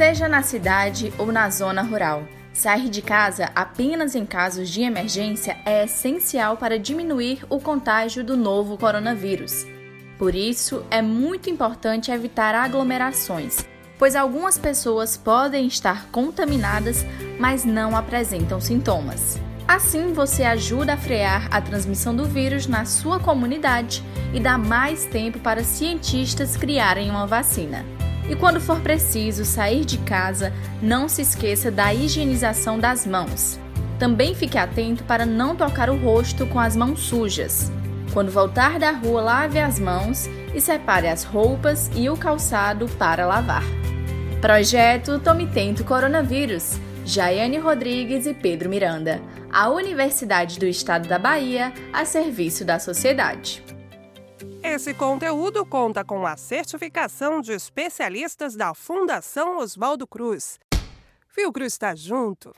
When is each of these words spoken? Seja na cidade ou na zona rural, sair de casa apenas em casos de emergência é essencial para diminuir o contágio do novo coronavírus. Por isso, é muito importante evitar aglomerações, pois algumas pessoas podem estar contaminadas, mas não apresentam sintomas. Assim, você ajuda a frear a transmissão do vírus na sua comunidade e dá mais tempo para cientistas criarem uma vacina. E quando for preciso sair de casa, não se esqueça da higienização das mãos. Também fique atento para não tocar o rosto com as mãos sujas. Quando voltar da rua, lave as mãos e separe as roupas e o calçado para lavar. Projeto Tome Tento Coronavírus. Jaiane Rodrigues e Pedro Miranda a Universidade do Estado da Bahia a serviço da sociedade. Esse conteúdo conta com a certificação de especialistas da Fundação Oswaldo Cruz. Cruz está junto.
Seja 0.00 0.26
na 0.26 0.42
cidade 0.42 1.12
ou 1.18 1.30
na 1.30 1.50
zona 1.50 1.82
rural, 1.82 2.26
sair 2.54 2.88
de 2.88 3.02
casa 3.02 3.50
apenas 3.54 4.14
em 4.14 4.24
casos 4.24 4.70
de 4.70 4.80
emergência 4.80 5.58
é 5.66 5.84
essencial 5.84 6.56
para 6.56 6.78
diminuir 6.78 7.44
o 7.50 7.60
contágio 7.60 8.24
do 8.24 8.34
novo 8.34 8.78
coronavírus. 8.78 9.66
Por 10.18 10.34
isso, 10.34 10.82
é 10.90 11.02
muito 11.02 11.50
importante 11.50 12.10
evitar 12.10 12.54
aglomerações, 12.54 13.66
pois 13.98 14.16
algumas 14.16 14.56
pessoas 14.56 15.18
podem 15.18 15.66
estar 15.66 16.06
contaminadas, 16.06 17.04
mas 17.38 17.66
não 17.66 17.94
apresentam 17.94 18.58
sintomas. 18.58 19.38
Assim, 19.68 20.14
você 20.14 20.44
ajuda 20.44 20.94
a 20.94 20.96
frear 20.96 21.46
a 21.50 21.60
transmissão 21.60 22.16
do 22.16 22.24
vírus 22.24 22.66
na 22.66 22.86
sua 22.86 23.20
comunidade 23.20 24.02
e 24.32 24.40
dá 24.40 24.56
mais 24.56 25.04
tempo 25.04 25.38
para 25.40 25.62
cientistas 25.62 26.56
criarem 26.56 27.10
uma 27.10 27.26
vacina. 27.26 27.84
E 28.30 28.36
quando 28.36 28.60
for 28.60 28.80
preciso 28.80 29.44
sair 29.44 29.84
de 29.84 29.98
casa, 29.98 30.52
não 30.80 31.08
se 31.08 31.20
esqueça 31.20 31.70
da 31.70 31.92
higienização 31.92 32.78
das 32.78 33.06
mãos. 33.06 33.58
Também 33.98 34.34
fique 34.34 34.56
atento 34.56 35.04
para 35.04 35.26
não 35.26 35.54
tocar 35.54 35.90
o 35.90 35.98
rosto 35.98 36.46
com 36.46 36.58
as 36.58 36.74
mãos 36.74 37.00
sujas. 37.00 37.70
Quando 38.14 38.30
voltar 38.30 38.78
da 38.78 38.92
rua, 38.92 39.20
lave 39.20 39.58
as 39.58 39.78
mãos 39.78 40.26
e 40.54 40.60
separe 40.60 41.08
as 41.08 41.24
roupas 41.24 41.90
e 41.94 42.08
o 42.08 42.16
calçado 42.16 42.88
para 42.90 43.26
lavar. 43.26 43.64
Projeto 44.40 45.18
Tome 45.18 45.46
Tento 45.46 45.84
Coronavírus. 45.84 46.78
Jaiane 47.04 47.58
Rodrigues 47.58 48.26
e 48.26 48.32
Pedro 48.32 48.70
Miranda 48.70 49.20
a 49.52 49.68
Universidade 49.68 50.58
do 50.58 50.66
Estado 50.66 51.08
da 51.08 51.18
Bahia 51.18 51.72
a 51.92 52.04
serviço 52.04 52.64
da 52.64 52.78
sociedade. 52.78 53.62
Esse 54.62 54.92
conteúdo 54.92 55.64
conta 55.64 56.04
com 56.04 56.26
a 56.26 56.36
certificação 56.36 57.40
de 57.40 57.52
especialistas 57.52 58.54
da 58.54 58.74
Fundação 58.74 59.56
Oswaldo 59.56 60.06
Cruz. 60.06 60.58
Cruz 61.28 61.64
está 61.64 61.94
junto. 61.94 62.52